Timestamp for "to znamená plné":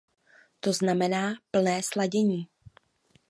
0.61-1.83